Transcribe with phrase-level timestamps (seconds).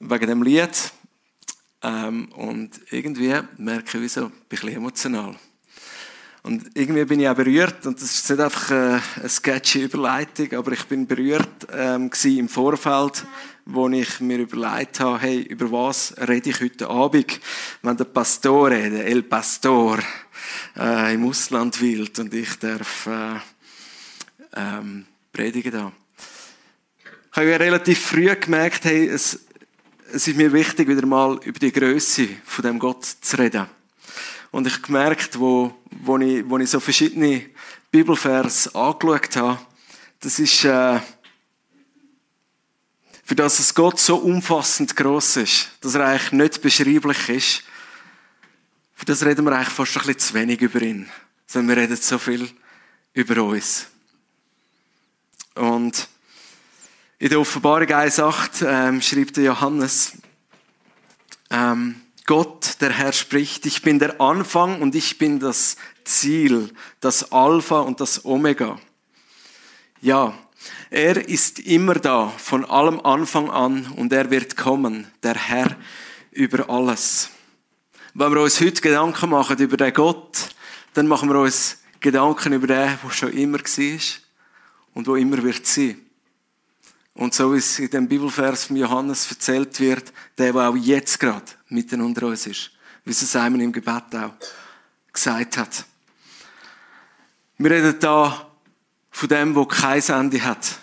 [0.00, 0.92] wegen dem Lied.
[1.82, 5.36] Ähm, und irgendwie merke ich, wieso, bin ich ein bisschen emotional.
[6.42, 10.52] Und irgendwie bin ich auch berührt, und das ist nicht einfach äh, eine sketchy Überleitung,
[10.54, 13.26] aber ich bin berührt ähm, im Vorfeld,
[13.66, 17.40] wo ich mir überlegt habe, hey, über was rede ich heute Abend,
[17.82, 19.98] wenn der Pastore, der El Pastor,
[20.78, 23.36] äh, im Ausland will und ich darf äh,
[24.56, 25.92] ähm, predigen da.
[27.32, 29.40] Ich habe ja relativ früh gemerkt, hey, es,
[30.12, 33.66] es ist mir wichtig, wieder mal über die Größe von dem Gott zu reden.
[34.50, 37.46] Und ich gemerkt, wo, wo, ich, wo ich so verschiedene
[37.90, 39.58] Bibelvers angeschaut habe,
[40.20, 41.00] das ist, äh,
[43.24, 47.62] für das es Gott so umfassend groß ist, dass er eigentlich nicht beschreiblich ist,
[48.94, 51.08] für das reden wir eigentlich fast ein bisschen zu wenig über ihn.
[51.46, 52.50] Sondern wir reden so viel
[53.14, 53.86] über uns.
[55.54, 56.08] Und
[57.20, 60.14] in der Offenbarung 1,8 ähm, schreibt der Johannes,
[61.50, 67.30] ähm, Gott, der Herr spricht, ich bin der Anfang und ich bin das Ziel, das
[67.30, 68.80] Alpha und das Omega.
[70.00, 70.32] Ja,
[70.88, 75.76] er ist immer da, von allem Anfang an und er wird kommen, der Herr
[76.30, 77.28] über alles.
[78.14, 80.48] Wenn wir uns heute Gedanken machen über den Gott,
[80.94, 84.00] dann machen wir uns Gedanken über den, der schon immer war
[84.94, 86.00] und wo immer wird sein.
[87.20, 91.20] Und so wie es in dem Bibelvers von Johannes erzählt wird, der, der auch jetzt
[91.20, 92.70] gerade mitten unter uns ist.
[93.04, 94.32] Wie es Simon im Gebet auch
[95.12, 95.84] gesagt hat.
[97.58, 98.50] Wir reden da
[99.10, 100.78] von dem, wo kein Ende hat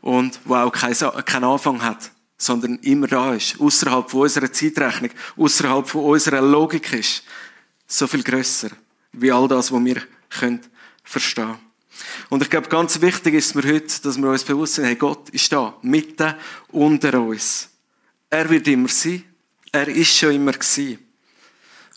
[0.00, 5.86] und wo auch keinen Anfang hat, sondern immer da ist, außerhalb von unserer Zeitrechnung, außerhalb
[5.86, 7.22] von unserer Logik ist,
[7.86, 8.70] so viel größer
[9.12, 10.62] wie all das, was wir können
[11.04, 11.71] verstehen.
[12.30, 15.28] Und ich glaube, ganz wichtig ist mir heute, dass wir uns bewusst sind, hey, Gott
[15.30, 16.34] ist da, mitten
[16.68, 17.68] unter uns.
[18.30, 19.24] Er wird immer sein.
[19.70, 20.98] Er ist schon immer gewesen.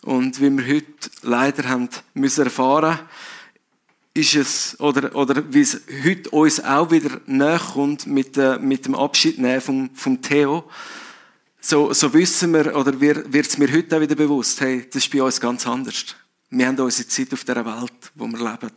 [0.02, 3.00] Und wie wir heute leider haben müssen erfahren,
[4.14, 8.86] ist es, oder, oder wie es heute uns auch wieder näher kommt mit, äh, mit
[8.86, 10.70] dem Abschied vom, vom Theo,
[11.60, 15.12] so, so wissen wir, oder wird es mir heute auch wieder bewusst, hey, das ist
[15.12, 16.16] bei uns ganz anders.
[16.50, 18.72] Wir haben unsere Zeit auf der Welt, wo wir leben.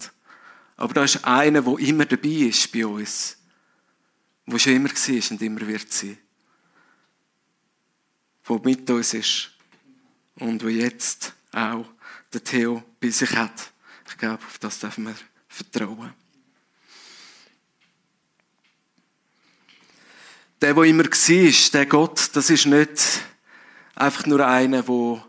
[0.79, 3.37] Aber da ist einer, der immer dabei ist bei uns.
[4.47, 6.17] Der schon immer war und immer wird sein.
[8.49, 9.51] Der mit uns ist.
[10.37, 11.85] Und der jetzt auch
[12.33, 13.73] den Theo bei sich hat.
[14.09, 15.17] Ich glaube, auf das dürfen wir
[15.49, 16.15] vertrauen.
[20.61, 23.23] Der, der immer war, der Gott, das ist nicht
[23.97, 25.25] einfach nur einer, der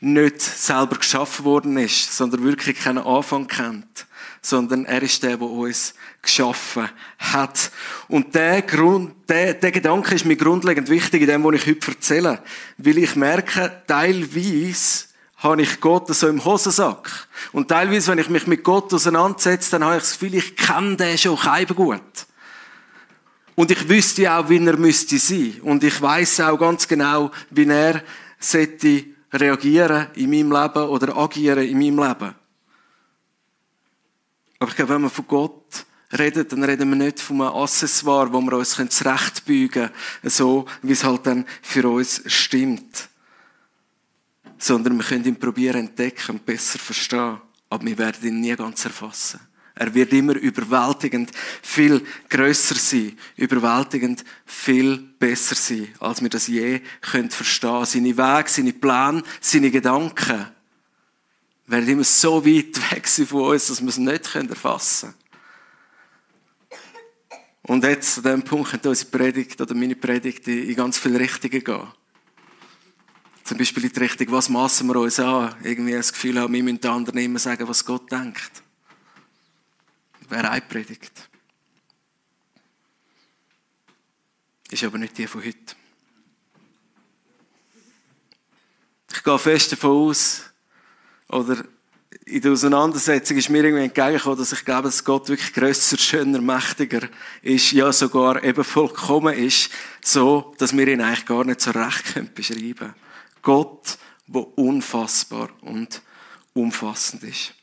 [0.00, 4.06] nicht selber geschaffen worden ist, sondern wirklich keinen Anfang kennt
[4.46, 5.92] sondern er ist der, der uns
[6.22, 7.72] geschaffen hat.
[8.06, 11.90] Und der, Grund, der, der Gedanke ist mir grundlegend wichtig in dem, was ich heute
[11.90, 12.42] erzähle.
[12.78, 15.06] Weil ich merke, teilweise
[15.38, 17.26] habe ich Gott so im Hosensack.
[17.52, 20.96] Und teilweise, wenn ich mich mit Gott auseinandersetze, dann habe ich das Gefühl, ich kenne
[20.96, 21.36] den schon
[21.74, 22.00] gut.
[23.56, 25.56] Und ich wüsste auch, wie er müsste sein.
[25.62, 28.00] Und ich weiß auch ganz genau, wie er
[28.38, 32.45] sollte reagieren in meinem Leben oder agieren in meinem Leben.
[34.58, 35.86] Aber ich glaube, wenn wir von Gott
[36.16, 39.90] reden, dann reden wir nicht von einem Accessoire, wo wir uns zurechtbeugen können,
[40.22, 43.08] so wie es halt dann für uns stimmt.
[44.58, 47.38] Sondern wir können ihn probieren entdecken und besser verstehen.
[47.68, 49.40] Aber wir werden ihn nie ganz erfassen.
[49.78, 51.30] Er wird immer überwältigend
[51.62, 57.84] viel größer sein, überwältigend viel besser sein, als wir das je können verstehen.
[57.84, 60.46] Seine Wege, seine Pläne, seine Gedanken
[61.66, 65.26] werden immer so weit weg von uns, dass wir es nicht erfassen können.
[67.62, 71.64] Und jetzt, an diesem Punkt, könnte unsere Predigt oder meine Predigt in ganz viele Richtungen
[71.64, 71.88] gehen.
[73.42, 75.54] Zum Beispiel in die Richtung, was massen wir uns an?
[75.64, 78.62] Irgendwie das Gefühl haben, wir müssen den anderen immer sagen, was Gott denkt.
[80.20, 81.28] Das wäre eine Predigt.
[84.70, 85.76] Ist aber nicht die von heute.
[89.12, 90.42] Ich gehe fest davon aus,
[91.28, 91.64] oder
[92.24, 96.40] in der Auseinandersetzung ist mir irgendwie entgegengekommen, dass ich glaube, dass Gott wirklich grösser, schöner,
[96.40, 97.08] mächtiger
[97.42, 99.70] ist, ja sogar eben vollkommen ist,
[100.02, 102.94] so, dass wir ihn eigentlich gar nicht so recht können beschreiben
[103.42, 106.02] Gott, der unfassbar und
[106.54, 107.54] umfassend ist.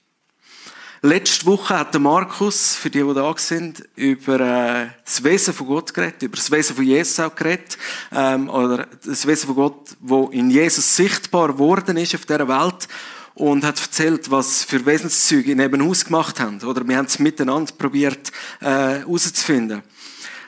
[1.05, 5.67] Letzte Woche hat der Markus, für die, die da sind, über äh, das Wesen von
[5.67, 7.77] Gott geredet, über das Wesen von Jesus auch geredet,
[8.13, 12.87] ähm, oder das Wesen von Gott, wo in Jesus sichtbar geworden ist auf dieser Welt
[13.35, 16.61] und hat erzählt, was für Wesenszüge ihn eben ausgemacht haben.
[16.63, 18.31] Oder wir haben es miteinander probiert
[18.61, 19.81] äh, herauszufinden.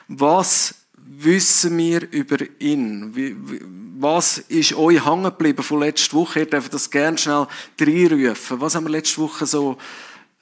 [0.08, 3.14] Was wissen wir über ihn?
[3.14, 3.60] Wie, wie,
[3.98, 6.40] was ist euch hängen geblieben von letzter Woche?
[6.40, 7.46] Ihr dürft das gerne schnell
[7.80, 8.60] reinrufen.
[8.60, 9.78] Was haben wir letzte Woche so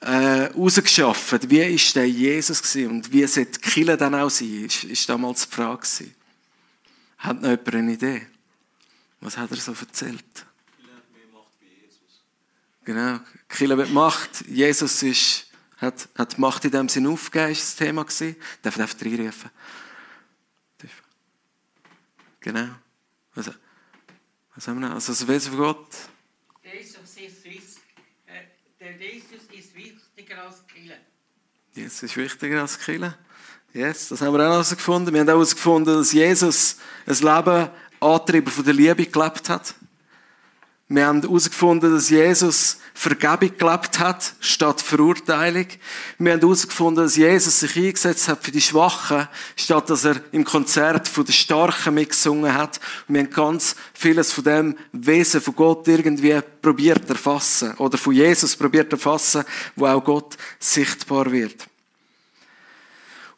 [0.01, 1.49] äh, rausgeschafft?
[1.49, 2.91] Wie ist der Jesus gewesen?
[2.91, 4.65] und wie sollte Kille dann auch sein?
[4.65, 6.15] Ist, ist damals die Frage gewesen.
[7.17, 8.21] Hat noch jemand eine Idee?
[9.21, 10.45] Was hat er so erzählt?
[12.85, 14.47] Genau, Kille mit Macht.
[14.47, 15.47] Jesus ist,
[15.77, 18.35] hat, hat Macht in dem Sinn aufgegeben, ist das Thema gewesen.
[18.61, 19.49] Darf einfach reinrufen.
[22.45, 22.67] Genau.
[23.33, 23.49] Was,
[24.53, 24.93] was haben wir noch?
[24.93, 25.87] Also das Wesen von Gott.
[26.61, 27.77] Jesus ist,
[28.27, 28.43] äh,
[28.79, 30.99] der Jesus ist wichtiger als Kille.
[31.73, 33.17] Jesus ist wichtiger als Kille.
[33.73, 35.11] Yes, das haben wir auch herausgefunden.
[35.11, 36.77] Wir haben auch herausgefunden, dass Jesus
[37.07, 39.73] ein Leben angetrieben von der Liebe gelebt hat.
[40.87, 45.65] Wir haben herausgefunden, dass Jesus Vergebung gelebt hat, statt Verurteilung.
[46.19, 50.45] Wir haben herausgefunden, dass Jesus sich eingesetzt hat für die Schwachen, statt dass er im
[50.45, 52.79] Konzert von den Starken mitgesungen hat.
[53.07, 57.73] Und wir haben ganz vieles von dem Wesen von Gott irgendwie probiert erfassen.
[57.77, 59.43] Oder von Jesus probiert erfassen,
[59.75, 61.67] wo auch Gott sichtbar wird.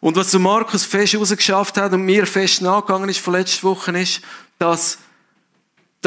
[0.02, 3.98] Und was zu Markus fest rausgeschafft hat und mir fest nachgegangen ist von letzter Woche
[3.98, 4.22] ist,
[4.60, 4.98] dass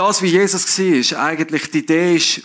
[0.00, 2.43] das, wie Jesus war, eigentlich die Idee ist,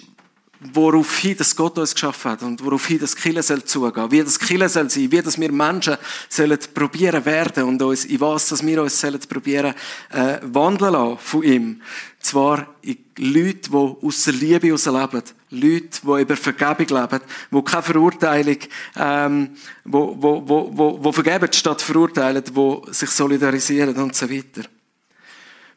[0.74, 4.24] worauf hin das Gott uns geschaffen hat und worauf hin das Kille soll zugehen, wie
[4.24, 5.96] das Kille soll sein, wie das wir Menschen
[6.28, 9.74] sollen probieren werden und uns, in was, dass wir uns sollen probieren,
[10.12, 11.81] äh, wandeln lassen von ihm.
[12.19, 15.24] Zwar in Leute, die aus der Liebe heraus leben.
[15.51, 18.58] Leute, die über Vergebung leben, die keine Verurteilung,
[18.98, 19.50] ähm,
[19.86, 24.63] wo, wo, wo, wo, wo vergeben statt verurteilen, die sich solidarisieren und so weiter.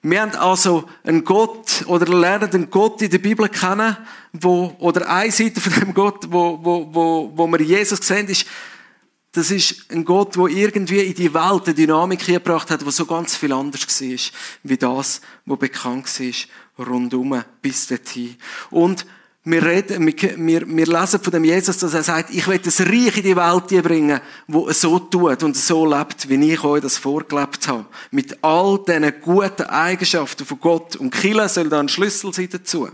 [0.03, 3.97] Wir haben also einen Gott oder lernen einen Gott in der Bibel kennen,
[4.33, 8.47] wo, oder eine Seite von dem Gott, wo, wo, wo, wo wir Jesus sehen, ist,
[9.33, 13.07] das ist ein Gott, der irgendwie in die Welt eine Dynamik gebracht hat, die so
[13.07, 14.19] ganz viel anders war,
[14.63, 18.37] wie das, was bekannt war, rundum bis dorthin.
[18.71, 19.05] Und
[19.51, 23.17] wir, reden, wir, wir lesen von dem Jesus, dass er sagt, ich will das Reich
[23.17, 26.99] in die Welt bringen, wo es so tut und so lebt, wie ich euch das
[26.99, 27.87] vorgelebt habe.
[28.11, 30.97] Mit all diesen guten Eigenschaften von Gott.
[30.97, 32.91] Und Kille soll da ein Schlüssel sein dazu.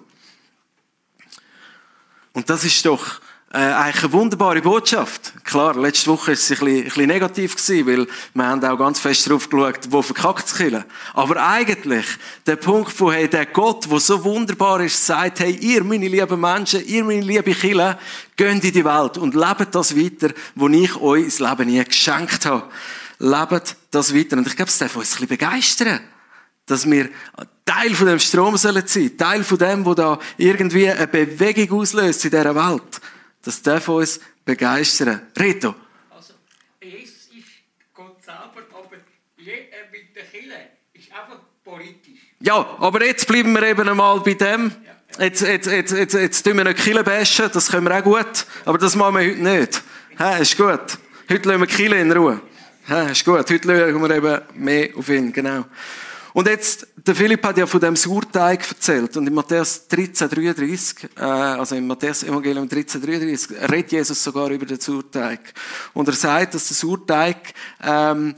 [2.33, 3.21] Und das ist doch
[3.55, 5.33] äh, eigentlich eine wunderbare Botschaft.
[5.45, 8.77] Klar, letzte Woche war es ein bisschen, ein bisschen negativ gewesen, weil wir haben auch
[8.77, 10.85] ganz fest darauf geschaut, wo verkackt es killen.
[11.13, 12.05] Aber eigentlich,
[12.47, 16.41] der Punkt von, hey, der Gott, der so wunderbar ist, sagt, hey, ihr, meine lieben
[16.41, 17.97] Menschen, ihr, meine lieben Kinder,
[18.37, 22.47] geht in die Welt und lebt das weiter, wo ich euch ins Leben nie geschenkt
[22.47, 22.69] habe.
[23.21, 24.37] Lebt das weiter.
[24.37, 26.01] Und ich glaube, es darf uns ein bisschen begeistern
[26.67, 27.11] dass wir
[27.67, 32.25] Teil von dem Strom sollen sein, Teil von dem, wo da irgendwie eine Bewegung auslöst
[32.25, 33.01] in dieser Welt.
[33.45, 35.21] Das darf uns begeistern.
[35.37, 35.75] Reto.
[36.11, 36.35] Also,
[36.83, 37.47] Jesus ist
[37.93, 38.97] Gott selber, aber
[39.37, 42.21] mit der Kirche ist einfach politisch.
[42.41, 44.73] Ja, aber jetzt bleiben wir eben einmal bei dem.
[45.19, 48.47] Jetzt, jetzt, jetzt, jetzt, jetzt tun wir nicht Kille bashen, das können wir auch gut,
[48.65, 49.83] aber das machen wir heute nicht.
[50.19, 50.99] Ja, ist gut.
[51.31, 52.41] Heute lassen wir Kille in Ruhe.
[52.89, 53.49] Ja, ist gut.
[53.49, 55.65] Heute schauen wir eben mehr auf ihn, genau.
[56.35, 59.17] Und jetzt, der Philipp hat ja von dem Surteig erzählt.
[59.17, 64.51] Und in Matthäus 13, 33, äh, also im Matthäus Evangelium 13, 33, redet Jesus sogar
[64.51, 65.55] über den Surteig.
[65.93, 68.35] Und er sagt, dass der Surteig, ähm,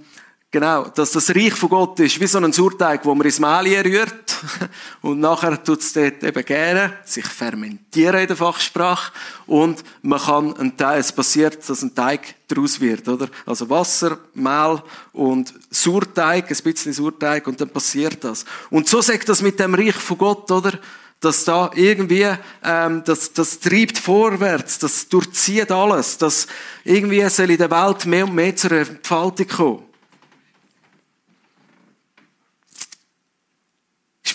[0.56, 3.78] Genau, dass das Reich von Gott ist, wie so ein Surteig, wo man ins Mehl
[3.84, 4.38] rührt
[5.02, 9.12] und nachher tut es dort eben gerne, sich fermentieren in der Fachsprache
[9.46, 13.28] und man kann ein Teil, es passiert, dass ein Teig daraus wird, oder?
[13.44, 14.82] Also Wasser, Mehl
[15.12, 18.46] und Surteig, ein bisschen Surteig und dann passiert das.
[18.70, 20.72] Und so sagt das mit dem Reich von Gott, oder?
[21.20, 22.28] dass da irgendwie,
[22.62, 26.46] ähm, das, das treibt vorwärts, das durchzieht alles, dass
[26.84, 29.86] irgendwie soll in der Welt mehr und mehr zur Entfaltung kommen.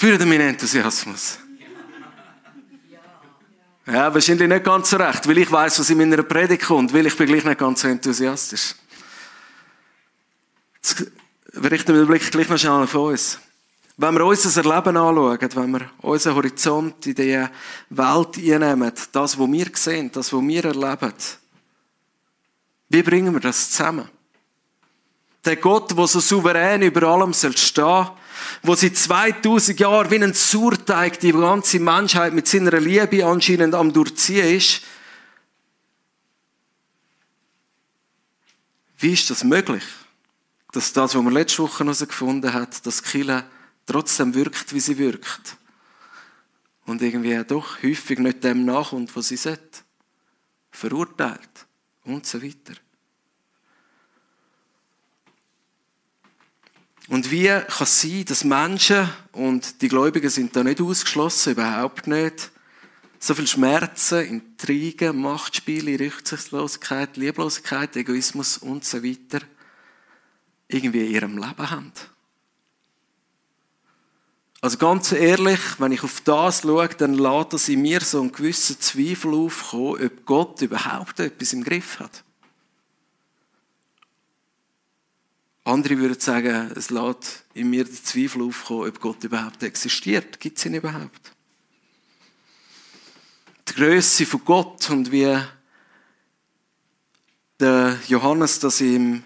[0.01, 1.37] Spürt ihr meinen Enthusiasmus?
[3.85, 7.05] Ja, wahrscheinlich nicht ganz so recht, weil ich weiß, was in meiner Predigt kommt, weil
[7.05, 8.73] ich bin gleich nicht ganz so enthusiastisch.
[10.73, 11.05] Jetzt
[11.53, 13.37] richten wir den Blick gleich noch schnell auf uns.
[13.95, 17.47] Wenn wir unser Leben anschauen, wenn wir unseren Horizont in die
[17.89, 21.13] Welt einnehmen, das, was wir sehen, das, was wir erleben,
[22.89, 24.09] wie bringen wir das zusammen?
[25.45, 28.11] Der Gott, der so souverän über allem stehen soll,
[28.63, 33.93] wo seit 2000 Jahren wie ein Surteig die ganze Menschheit mit seiner Liebe anscheinend am
[33.93, 34.81] durchziehen ist.
[38.97, 39.83] Wie ist das möglich?
[40.71, 43.43] Dass das, was man letzte Woche herausgefunden hat, dass Kille
[43.85, 45.57] trotzdem wirkt, wie sie wirkt.
[46.85, 49.79] Und irgendwie doch häufig nicht dem nachkommt, was sie sollte.
[50.71, 51.67] Verurteilt
[52.05, 52.73] und so weiter.
[57.07, 62.07] Und wie kann es sein, dass Menschen, und die Gläubigen sind da nicht ausgeschlossen, überhaupt
[62.07, 62.51] nicht,
[63.19, 69.45] so viel Schmerzen, Intrigen, Machtspiele, Rücksichtslosigkeit, Lieblosigkeit, Egoismus und so weiter
[70.67, 71.91] irgendwie in ihrem Leben haben?
[74.61, 78.31] Also ganz ehrlich, wenn ich auf das schaue, dann lässt das in mir so einen
[78.31, 82.23] gewissen Zweifel aufkommen, ob Gott überhaupt etwas im Griff hat.
[85.63, 90.39] Andere würden sagen, es lässt in mir den Zweifel aufkommen, ob Gott überhaupt existiert.
[90.39, 91.31] Gibt es ihn überhaupt?
[93.67, 95.37] Die Größe von Gott und wie
[97.59, 99.23] der Johannes das im,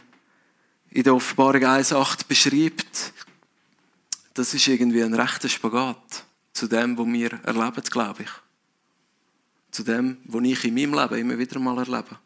[0.89, 3.13] in der Offenbarung 1,8 beschreibt,
[4.33, 8.29] das ist irgendwie ein rechter Spagat zu dem, was wir erleben, glaube ich.
[9.71, 12.19] Zu dem, was ich in meinem Leben immer wieder mal erlebe.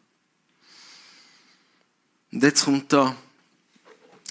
[2.32, 3.14] Und jetzt kommt da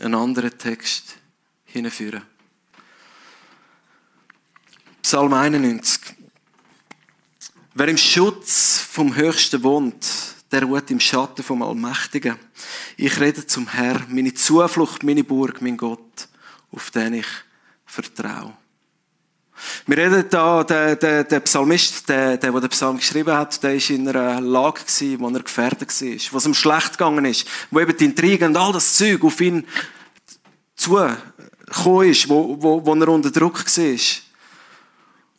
[0.01, 1.17] einen anderen Text
[1.65, 2.23] hinführen.
[5.01, 6.15] Psalm 91.
[7.73, 10.05] Wer im Schutz vom Höchsten wohnt,
[10.51, 12.37] der ruht im Schatten vom Allmächtigen.
[12.97, 16.27] Ich rede zum Herr, meine Zuflucht, meine Burg, mein Gott,
[16.71, 17.27] auf den ich
[17.85, 18.57] vertraue.
[19.87, 23.75] Wir reden da, der, der, der Psalmist, der, der, der den Psalm geschrieben hat, der
[23.75, 27.47] ist in einer Lage gewesen, wo er gefährdet war, wo es ihm schlecht gegangen ist,
[27.71, 29.65] wo eben die Intrigen und all das Zeug auf ihn
[30.75, 33.99] zugekommen ist, wo, wo, wo er unter Druck war.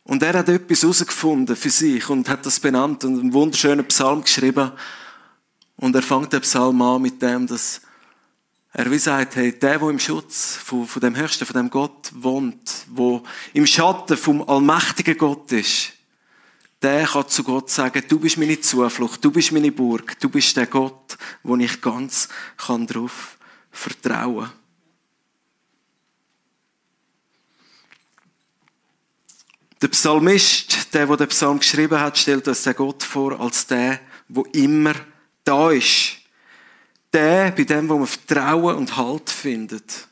[0.04, 4.23] Und er hat etwas herausgefunden für sich und hat das benannt und einen wunderschönen Psalm
[4.23, 4.73] geschrieben.
[5.76, 7.80] Und er fängt den Psalm an mit dem, dass
[8.73, 12.12] er wie sagt, hey, der, der im Schutz von, von dem Höchsten, von dem Gott
[12.15, 13.23] wohnt, wo
[13.53, 15.93] im Schatten vom allmächtigen Gott ist,
[16.81, 20.57] der kann zu Gott sagen, du bist meine Zuflucht, du bist meine Burg, du bist
[20.57, 23.37] der Gott, wo ich ganz kann drauf
[23.73, 24.50] vertrauen.
[29.83, 34.00] Der Psalmist, der, der den Psalm geschrieben hat, stellt uns den Gott vor als der,
[34.29, 34.95] wo immer
[35.43, 36.20] da ist
[37.12, 40.09] der, bei dem, wo man Vertrauen und Halt findet.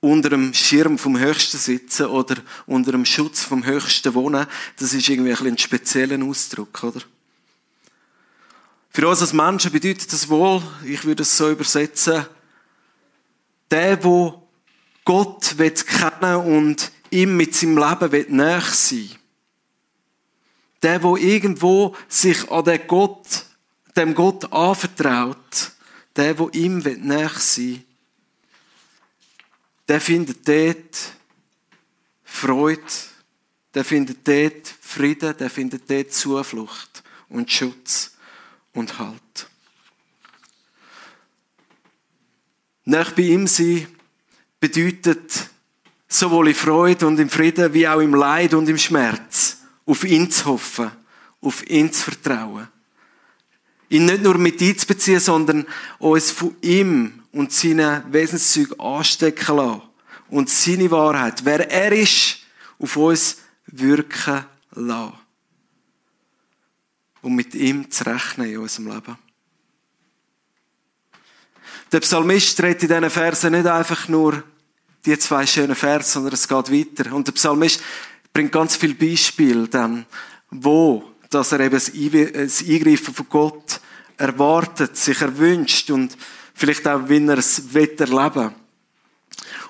[0.00, 4.46] Unter dem Schirm vom Höchsten sitzen oder unter dem Schutz vom Höchsten wohnen,
[4.78, 7.00] das ist irgendwie ein, ein spezieller Ausdruck, oder?
[8.90, 12.26] Für uns als Menschen bedeutet das wohl, ich würde es so übersetzen,
[13.70, 14.46] der, wo
[15.04, 19.10] Gott kennen und ihm mit seinem Leben näher sein
[20.82, 23.46] Der, wo irgendwo sich an den Gott
[23.96, 25.72] dem Gott anvertraut,
[26.16, 27.84] der, wo ihm näher sein
[29.88, 31.12] der findet dort
[32.24, 32.80] Freude,
[33.74, 38.12] der findet dort Frieden, der findet dort Zuflucht und Schutz
[38.72, 39.48] und Halt.
[42.84, 43.86] Nach bei ihm sein
[44.58, 45.50] bedeutet
[46.08, 50.30] sowohl in Freude und im Frieden wie auch im Leid und im Schmerz auf ihn
[50.30, 50.90] zu hoffen,
[51.40, 52.68] auf ihn zu vertrauen
[53.92, 55.66] ihn nicht nur mit einzubeziehen, sondern
[55.98, 59.82] uns von ihm und seinen Wesenszügen anstecken lassen.
[60.30, 62.38] Und seine Wahrheit, wer er ist,
[62.78, 65.12] auf uns wirken lassen.
[67.20, 69.18] Um mit ihm zu rechnen in unserem Leben.
[71.92, 74.42] Der Psalmist redet in diesen Versen nicht einfach nur
[75.04, 77.12] die zwei schönen Verse, sondern es geht weiter.
[77.14, 77.82] Und der Psalmist
[78.32, 80.06] bringt ganz viele Beispiele dann,
[80.50, 83.80] wo dass er eben das Eingreifen von Gott
[84.16, 86.16] erwartet, sich erwünscht und
[86.54, 88.54] vielleicht auch, wie er es will erleben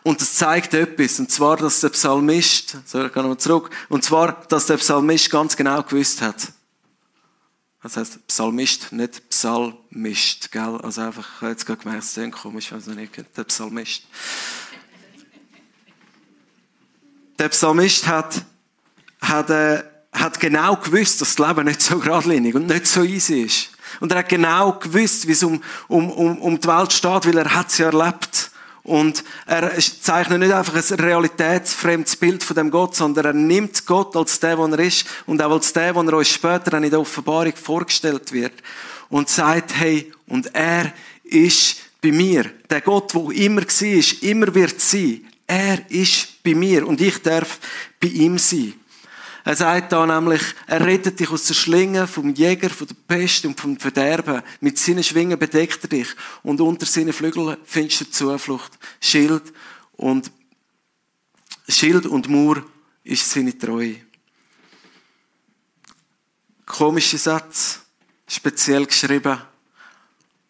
[0.02, 4.04] Und das zeigt etwas, und zwar, dass der Psalmist, so, ich gehe nochmal zurück, und
[4.04, 6.52] zwar, dass der Psalmist ganz genau gewusst hat.
[7.83, 10.78] Das heißt Psalmist, nicht Psalmist, gell?
[10.83, 14.04] Also einfach, ich habe jetzt gerade gemerkt, es ist komisch, ich weiß nicht, der Psalmist.
[17.38, 18.42] Der Psalmist hat,
[19.21, 23.42] hat, äh, hat genau gewusst, dass das Leben nicht so geradlinig und nicht so easy
[23.42, 23.71] ist.
[24.00, 27.38] Und er hat genau gewusst, wie es um, um, um, um die Welt steht, weil
[27.38, 28.50] er hat sie erlebt.
[28.85, 34.16] Und er zeichnet nicht einfach ein realitätsfremdes Bild von dem Gott, sondern er nimmt Gott
[34.16, 37.00] als der, der er ist und auch als der, der er uns später in der
[37.00, 38.54] Offenbarung vorgestellt wird.
[39.09, 40.92] Und sagt, hey, und er
[41.23, 42.50] ist bei mir.
[42.69, 45.26] Der Gott, der immer war, immer wird sein.
[45.47, 47.61] Er ist bei mir und ich darf
[48.00, 48.75] bei ihm sein.
[49.45, 53.45] Er sagt da nämlich, er rettet dich aus der Schlinge vom Jäger, von der Pest
[53.45, 54.43] und vom Verderben.
[54.61, 56.09] Mit seinen Schwingen bedeckt er dich.
[56.43, 58.79] Und unter seinen Flügeln findest du Zuflucht.
[59.01, 59.53] Schild
[59.93, 60.31] und,
[61.69, 62.65] Schild und Mauer
[63.03, 63.97] ist seine Treue.
[66.65, 67.81] Komischer Satz.
[68.29, 69.39] Speziell geschrieben.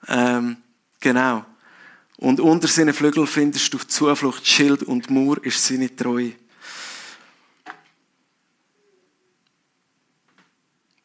[0.07, 0.59] Ähm,
[1.01, 1.45] genau.
[2.19, 6.35] Und unter seinen Flügeln findest du Zuflucht, Schild und Mauer ist seine Treue.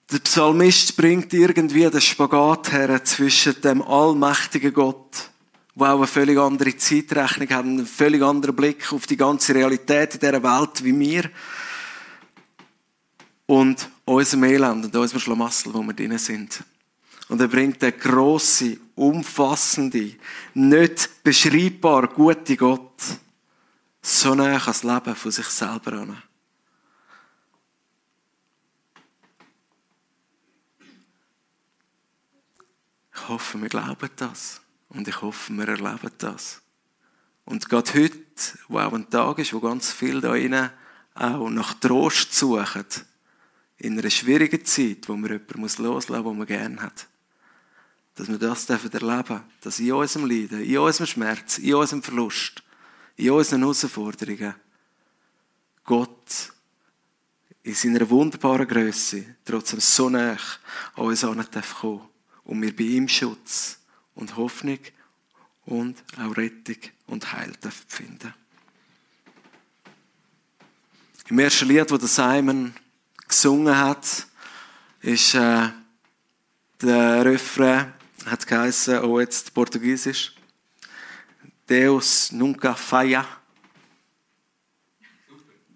[0.10, 5.30] Der Psalmist bringt irgendwie den Spagat her zwischen dem allmächtigen Gott,
[5.76, 10.14] der auch eine völlig andere Zeitrechnung hat, einen völlig anderen Blick auf die ganze Realität
[10.14, 11.30] in dieser Welt wie wir,
[13.48, 16.64] und unserem Elend und unserem Schlamassel, wo wir drin sind.
[17.28, 20.14] Und er bringt den grossen, umfassende,
[20.54, 23.02] nicht beschreibbar gute Gott
[24.02, 26.24] so näher ans Leben von sich selber an.
[33.28, 34.62] Ich hoffe, wir glauben das.
[34.88, 36.62] Und ich hoffe, wir erleben das.
[37.44, 38.18] Und gerade heute,
[38.70, 40.70] wo auch ein Tag ist, wo ganz viele da drinnen
[41.14, 42.86] auch nach Trost suchen,
[43.80, 47.06] in einer schwierigen Zeit, wo man jemanden loslassen muss, den man gerne hat,
[48.16, 52.64] dass wir das erleben dürfen, dass in unserem Leiden, in unserem Schmerz, in unserem Verlust,
[53.18, 54.56] in unseren Herausforderungen
[55.84, 56.54] Gott
[57.64, 60.38] in seiner wunderbaren Größe trotzdem so nah
[60.96, 61.84] an uns kommen darf
[62.48, 63.78] und wir bei ihm Schutz
[64.16, 64.80] und Hoffnung
[65.66, 67.52] und auch Rettung und Heil
[67.88, 68.34] finden.
[71.28, 72.74] Im ersten Lied, das Simon
[73.28, 74.28] gesungen hat,
[75.02, 75.70] ist äh,
[76.82, 77.94] der Refrain,
[78.26, 80.34] hat geheißen, oh jetzt Portugiesisch,
[81.68, 83.28] Deus nunca falla.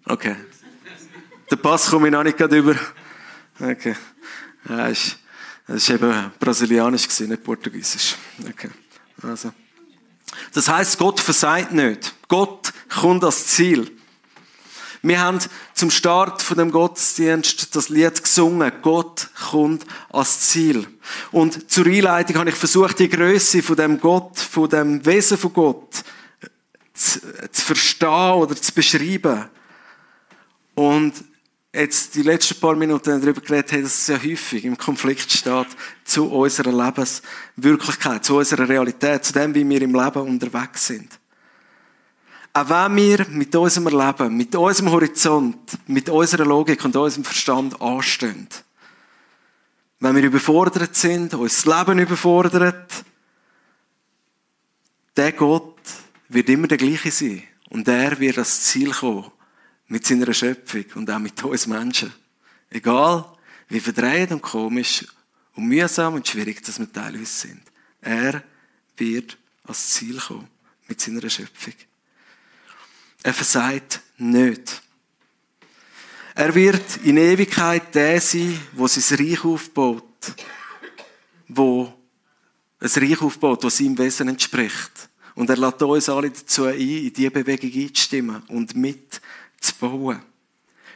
[0.06, 0.36] Okay.
[1.50, 2.74] Der Pass komme ich noch nicht gerade über.
[3.60, 3.94] Okay.
[4.66, 5.21] Ja, ist
[5.66, 8.16] das war eben brasilianisch, nicht portugiesisch.
[8.48, 8.70] Okay.
[9.22, 9.52] Also.
[10.52, 12.14] Das heißt, Gott versagt nicht.
[12.28, 13.90] Gott kommt als Ziel.
[15.04, 15.40] Wir haben
[15.74, 18.72] zum Start von dem Gottesdienst das Lied gesungen.
[18.82, 20.86] Gott kommt als Ziel.
[21.32, 25.52] Und zur Einleitung habe ich versucht, die Größe von dem Gott, von dem Wesen von
[25.52, 26.04] Gott
[26.94, 29.48] zu, zu verstehen oder zu beschreiben.
[30.74, 31.14] Und
[31.72, 35.68] jetzt die letzten paar Minuten darüber geredet haben, dass es ja häufig im Konflikt steht
[36.04, 41.18] zu unserer Lebenswirklichkeit, zu unserer Realität, zu dem, wie wir im Leben unterwegs sind.
[42.52, 47.80] Auch wenn wir mit unserem Leben, mit unserem Horizont, mit unserer Logik und unserem Verstand
[47.80, 48.48] anstehen,
[50.00, 52.92] wenn wir überfordert sind, unser Leben überfordert,
[55.16, 55.78] der Gott
[56.28, 57.42] wird immer der gleiche sein.
[57.70, 59.30] Und er wird das Ziel kommen
[59.92, 62.10] mit seiner Schöpfung und auch mit uns Menschen.
[62.70, 63.26] Egal,
[63.68, 65.04] wie verdreht und komisch
[65.54, 67.60] und mühsam und schwierig dass wir teilweise sind.
[68.00, 68.42] Er
[68.96, 70.48] wird ans Ziel kommen
[70.88, 71.74] mit seiner Schöpfung.
[73.22, 74.80] Er versagt nicht.
[76.36, 80.34] Er wird in Ewigkeit der sein, wo sein Reich aufbaut,
[81.48, 81.92] wo
[82.80, 85.10] ein Reich aufbaut, das seinem Wesen entspricht.
[85.34, 89.20] Und er lädt uns alle dazu ein, in diese Bewegung einzustimmen und mit
[89.62, 90.22] zu bauen.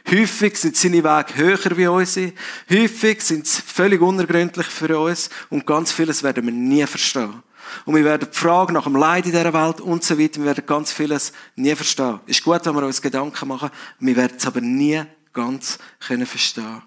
[0.09, 2.33] Häufig sind seine Wege höher wie unsere.
[2.69, 5.29] Häufig sind sie völlig unergründlich für uns.
[5.49, 7.43] Und ganz vieles werden wir nie verstehen.
[7.85, 10.45] Und wir werden die Frage nach dem Leid in dieser Welt und so weiter, wir
[10.45, 12.21] werden ganz vieles nie verstehen.
[12.25, 15.03] Ist gut, wenn wir uns Gedanken machen, wir werden es aber nie
[15.33, 16.81] ganz können verstehen.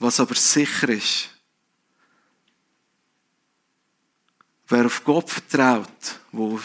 [0.00, 1.28] Was aber sicher ist,
[4.68, 6.58] wer auf Gott vertraut, wo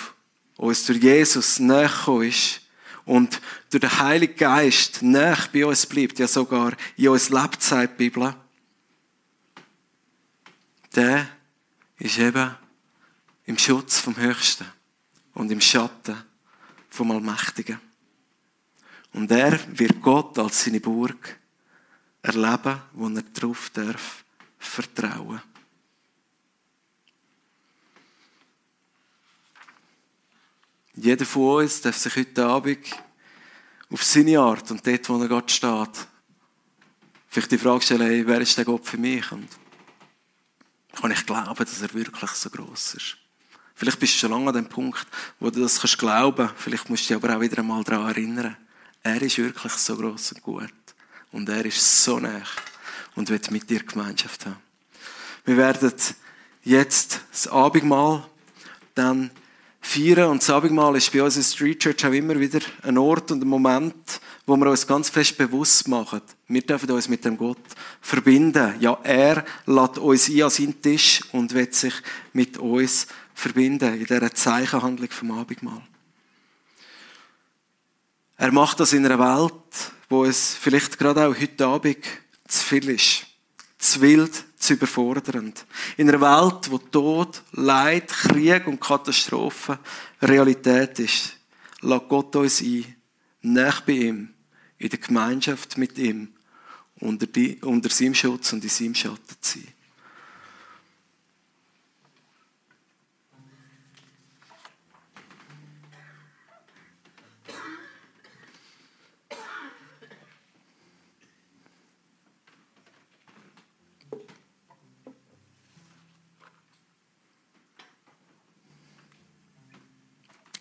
[0.56, 1.91] uns durch Jesus näher
[2.22, 2.62] ist,
[3.08, 8.00] und durch den Heiligen Geist nach bei uns bleibt, ja sogar in uns lebt, sagt
[8.00, 8.36] die Bibel,
[10.93, 11.28] der
[11.98, 12.54] ist eben
[13.46, 14.67] im Schutz vom Höchsten
[15.34, 16.22] und im Schatten
[16.89, 17.80] vom Allmächtigen.
[19.13, 21.39] Und er wird Gott als seine Burg
[22.22, 24.26] erleben, wo er darauf darf
[24.60, 25.41] vertrauen.
[30.99, 32.79] Jeder von uns darf sich heute Abend
[33.91, 36.07] auf seine Art und dort, wo er Gott steht,
[37.27, 39.31] vielleicht die Frage stellen, hey, wer ist der Gott für mich?
[39.31, 39.47] Und
[40.99, 43.17] kann ich glauben, dass er wirklich so groß ist?
[43.75, 45.05] Vielleicht bist du schon lange an dem Punkt,
[45.39, 46.49] wo du das kannst glauben.
[46.57, 48.57] Vielleicht musst du dich aber auch wieder einmal daran erinnern.
[49.03, 50.73] Er ist wirklich so groß und gut.
[51.31, 52.41] Und er ist so nah
[53.13, 54.57] und wird mit dir Gemeinschaft haben.
[55.45, 55.93] Wir werden
[56.63, 58.27] jetzt das Abendmahl
[58.95, 59.29] dann
[59.88, 60.30] feiern.
[60.30, 63.41] Und das Abendmahl ist bei uns in Street Church auch immer wieder ein Ort und
[63.41, 66.21] ein Moment, wo wir uns ganz fest bewusst machen.
[66.47, 67.58] Wir dürfen uns mit dem Gott
[68.02, 68.76] verbinden.
[68.80, 71.93] Ja, er lädt uns ein an seinen Tisch und wird sich
[72.34, 75.82] mit uns verbinden in dieser Zeichenhandlung vom Abendmahl.
[78.38, 79.54] Er macht das in einer Welt,
[80.10, 81.97] wo es vielleicht gerade auch heute Abend
[82.47, 83.27] zu viel ist.
[83.88, 85.65] Zu wild, zu überfordernd.
[85.95, 89.80] In einer Welt, wo Tod, Leid, Krieg und Katastrophen
[90.21, 91.38] Realität ist,
[91.80, 92.84] lässt Gott uns ein,
[93.43, 94.34] nach bei ihm,
[94.78, 96.34] in der Gemeinschaft mit ihm,
[97.00, 99.73] unter, die, unter seinem Schutz und in seinem Schatten zu sein.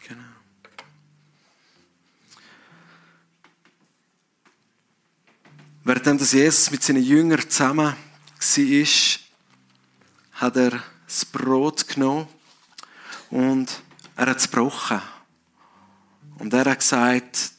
[0.08, 0.22] Genau.
[6.06, 7.96] Während das Jesus mit seinen Jüngern zusammen war,
[10.34, 12.28] hat er das Brot genommen
[13.28, 13.82] und
[14.14, 15.02] er hat es gebrochen.
[16.38, 17.50] Und er hat gesagt,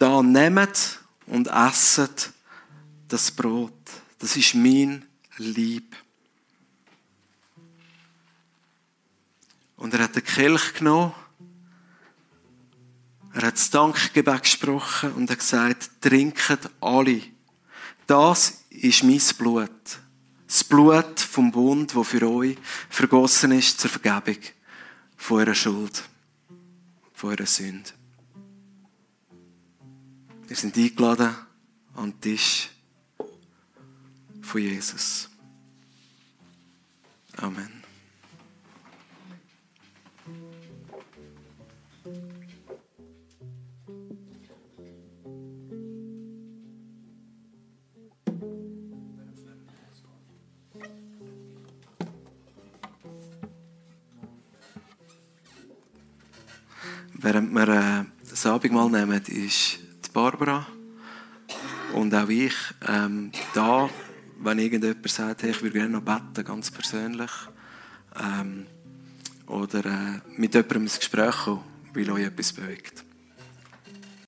[0.00, 2.32] da nehmt und esset
[3.06, 3.72] das Brot.
[4.18, 5.94] Das ist mein Lieb.
[9.76, 11.14] Und er hat den Kelch genommen,
[13.32, 17.33] er hat das Dankgebet gesprochen und hat gesagt, trinket alle.
[18.06, 19.70] Das ist mein Blut.
[20.46, 22.56] Das Blut vom Bund, wo für euch
[22.90, 24.42] vergossen ist zur Vergebung
[25.16, 26.02] von eurer Schuld,
[27.14, 27.90] von eurer Sünde.
[30.46, 31.34] Wir sind eingeladen
[31.94, 32.68] an den Tisch
[34.42, 35.28] von Jesus.
[37.38, 37.83] Amen.
[57.24, 60.66] Während wir äh, das Abendmahl nehmen, ist die Barbara
[61.94, 62.52] und auch ich
[62.86, 63.88] ähm, da,
[64.42, 67.30] wenn irgendjemand sagt, hey, ich würde gerne noch beten, ganz persönlich.
[68.14, 68.66] Ähm,
[69.46, 73.03] oder äh, mit jemandem ins Gespräch kommen, weil euch etwas bewegt.